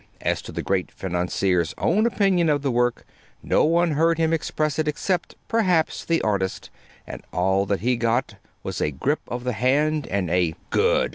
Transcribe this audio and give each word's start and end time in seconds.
As 0.21 0.41
to 0.41 0.51
the 0.51 0.63
great 0.63 0.89
financier's 0.89 1.75
own 1.77 2.07
opinion 2.07 2.49
of 2.49 2.63
the 2.63 2.71
work, 2.71 3.05
no 3.43 3.63
one 3.65 3.91
heard 3.91 4.17
him 4.17 4.33
express 4.33 4.79
it 4.79 4.87
except, 4.87 5.35
perhaps, 5.47 6.03
the 6.03 6.23
artist; 6.23 6.71
and 7.05 7.21
all 7.31 7.67
that 7.67 7.81
he 7.81 7.97
got 7.97 8.33
was 8.63 8.81
a 8.81 8.89
grip 8.89 9.21
of 9.27 9.43
the 9.43 9.53
hand 9.53 10.07
and 10.07 10.27
a 10.31 10.55
"Good! 10.71 11.09